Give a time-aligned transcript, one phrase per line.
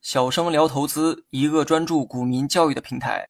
[0.00, 3.28] 小生聊投资，一个专注股民教育的平台。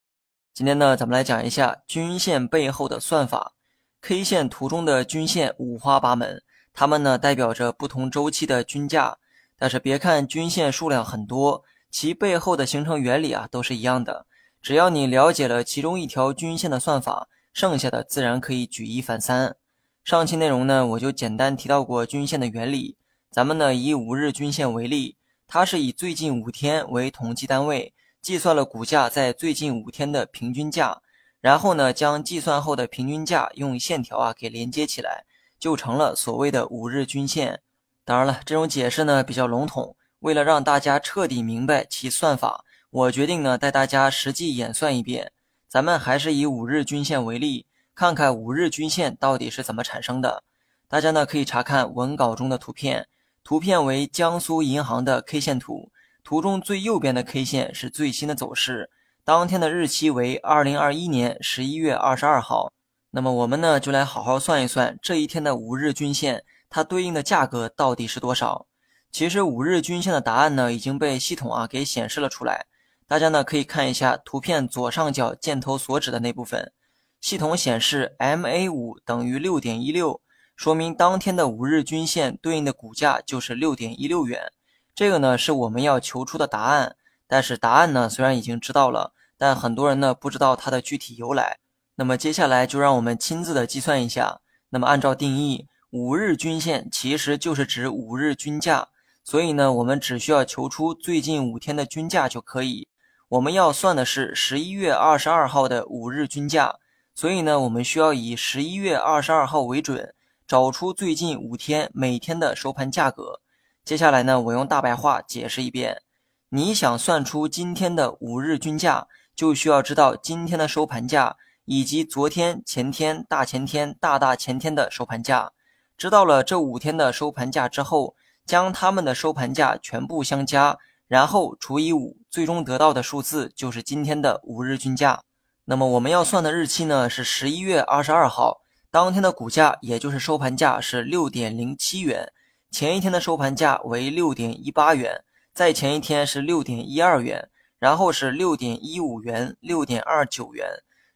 [0.52, 3.54] 今天呢，咱们来讲一下均线背后的算法。
[4.00, 9.18] K 线图中的均线五花八门，它们呢代表着不同周期的均价。
[9.58, 14.26] 但是别看均线数量很多，其背后的形成原理啊都是一样的。
[14.62, 19.56] 只要你了解了其中一条均线的算法，剩下的自然可以举一反三。
[20.02, 22.96] 上期内容呢，我就简单提到过均线的原理。
[23.30, 25.16] 咱们呢以五日均线为例。
[25.46, 31.00] 它是以最近五天为统计单位，计算了股价在最近五天的平均价，
[31.40, 35.24] 然后呢，将计算后的平均价用线条啊给连接起来，
[35.60, 37.60] 就成了所谓的五日均线。
[38.04, 45.30] 当然了，这种解释呢比较笼统，为了让大家彻底明白其算法，我决定呢带大家实际演算一遍。
[45.68, 50.42] 咱们还是以五日均线为例，看看五日均线到底是怎么产生的。
[50.88, 53.06] 大家呢可以查看文稿中的图片。
[53.42, 55.90] 图片为江苏银行的 K 线图，
[56.22, 58.90] 图中最右边的 K 线是最新的走势，
[59.24, 62.72] 当天的日期为二零二一年十一月二十二号。
[63.10, 68.66] 那么我们呢就来好好算一算这一天的五日均线，它对应的价格到底是多少？
[69.10, 72.66] 其实五日均线的答案呢已经被系统啊给显示了出来，
[73.08, 76.72] 大家呢可以看一下图片左上角箭头所指的那部分，
[77.20, 80.20] 系统显示 MA 五等于六点一六。
[80.60, 84.52] 说明当天的五日均线对应的股价就是六点一六元，
[84.94, 86.96] 这个呢是我们要求出的答案。
[87.26, 91.60] 但是答案呢虽然已经知道了，但很多人呢不知道它的具体由来。
[91.94, 94.40] 那么接下来就让我们亲自的计算一下。
[94.68, 98.88] 那么按照定义，五日均线其实就是指五日均价，
[99.24, 102.86] 所以呢我们只需要求出最近五天的均价就可以。
[103.30, 106.76] 我们要算的是十一月二十二号的五日均价，
[107.14, 110.12] 所以呢我们需要以十一月二十二号为准。
[110.50, 113.40] 找出最近五天每天的收盘价格。
[113.84, 116.02] 接下来呢，我用大白话解释一遍。
[116.48, 119.06] 你想算出今天的五日均价，
[119.36, 125.52] 就需要知道今天的收盘价以及昨天、前天、大前天、大大前天的收盘价。
[125.96, 135.22] 知道了这五天的收盘价之后，将它们的收盘价全部相加，然后除以五，最终得到的数字就是今天的五日均价。
[135.66, 138.62] 那么我们要算的日期呢，是十一月二十二号。
[138.92, 142.32] 当天的股价，也就是收盘价是六点零七元，
[142.72, 145.22] 前一天的收盘价为六点一八元，
[145.54, 147.48] 在前一天是六点一二元，
[147.78, 150.66] 然后是六点一五元、六点二九元，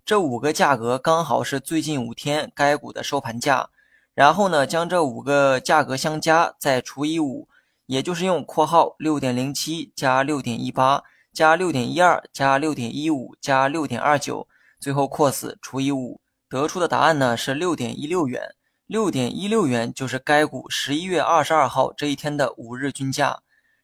[0.04, 3.70] 这五个价格刚好是最近五天该股的收盘价。
[4.14, 7.48] 然后呢，将这五个价格相加，再除以五，
[7.86, 11.02] 也就是用括号六点零七加六点一八
[11.32, 14.46] 加六点一二加六点一五加六点二九，
[14.78, 16.20] 最后括死除以五。
[16.48, 18.54] 得出的答案呢是六点一六元，
[18.86, 23.40] 六点一六元就是该股十一月二十二号这一天的五日均价。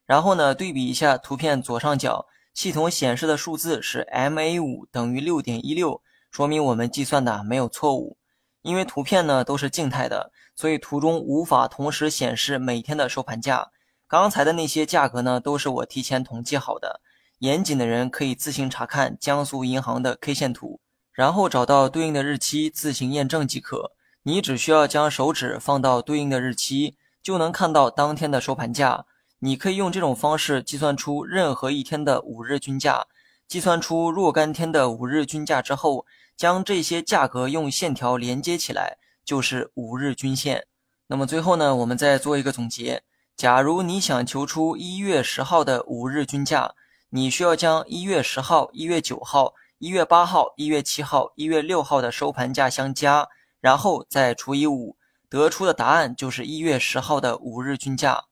[0.07, 8.17] 然后呢，对比一下图片左上角，系统显示的数字是 MA 五等于六点一六，说明我们计算的没有错误。
[8.63, 13.71] 因为图片呢都是静态的，所以图中无法同时显示每天的收盘价。
[14.07, 17.01] 刚才的那些价格呢都是我提前统计好的，
[17.39, 20.81] 严谨的人可以自行查看江苏银行的 K 线图。
[21.21, 23.93] 然后找到对应的日期，自行验证即可。
[24.23, 29.05] 你只需要将手指放到对应的日期，就能看到当天的收盘价。
[29.41, 33.07] 你可以用这种方式计算出任何一天的五日均价。
[33.47, 36.07] 计算出若干天的五日均价之后，
[36.39, 40.69] 将这些价格用线条连接起来，就是五日均线。
[41.09, 43.03] 那么最后呢，我们再做一个总结。
[43.37, 46.73] 假如你想求出一月十号的五日均价，
[47.11, 49.53] 你需要将一月十号、一月九号。
[49.81, 53.27] 一月八号、一月七号、一月六号的收盘价相加，
[53.63, 54.95] 然后再除以五，
[55.31, 58.25] 得出的答案就是一月十号的五日均价。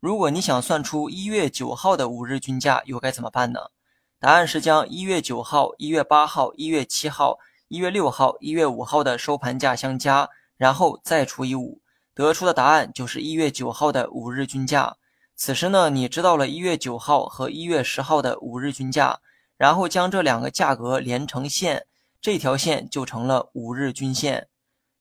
[0.00, 3.60] 如果你想算出一月九号的五日均价，又该怎么办呢？
[4.18, 7.36] 答案是将一月九号、一月八号、一月七号、
[7.68, 10.26] 一月六号、一月五号的收盘价相加，
[10.56, 11.82] 然后再除以五，
[12.14, 14.96] 得出的答案就是一月九号的五日均价。
[15.36, 19.20] 此时呢，你知道了一月九号和一月十号的五日均价。
[19.56, 21.86] 然后将这两个价格连成线，
[22.20, 24.48] 这条线就成了五日均线。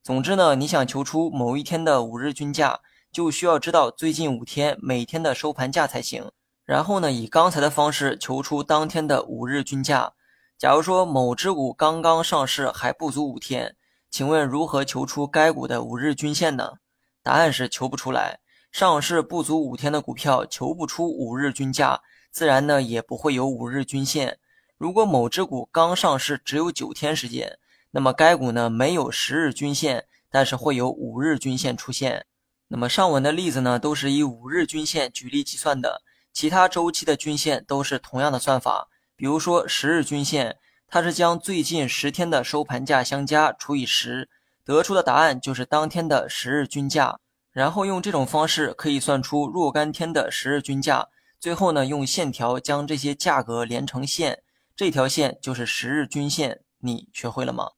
[0.04, 6.32] 总之呢，你想求出某一天的五日均价，就需要知道最近五天每天的收盘价才行。
[6.66, 10.14] 然后呢，以刚才的方式求出当天的五日均价。
[10.58, 13.76] 假如说某只股刚刚上市还不足五天，
[14.10, 16.74] 请问如何求出该股的五日均线呢？
[17.22, 18.40] 答案是求不出来。
[18.72, 22.02] 上市不足五天的股票求不出五日均价，
[22.32, 24.40] 自然呢也不会有五日均线。
[24.84, 27.58] 如果某只股刚上市只有九天时间，
[27.92, 32.26] 那么该股呢没有十日均线，但是会有五日均线出现。
[32.68, 36.02] 那么上文的例子呢，都是以五日均线举例计算的，
[36.34, 38.90] 其他周期的均线都是同样的算法。
[39.16, 40.58] 比如说十日均线，
[40.90, 44.30] 它是将最近十天的收盘价相加除以十，
[44.66, 47.22] 得出的答案就是当天的十日均价。
[47.54, 51.08] 然后用这种方式可以算出若干天的十日均价。
[51.40, 54.43] 最后呢，用线条将这些价格连成线，
[54.76, 56.62] 这条线就是十日均线。
[56.80, 57.72] 你学会了吗？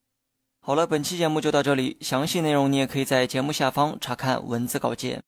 [0.60, 5.24] 好了，本期节目就到这里，详细内容你也可以在节目下方查看文字稿件。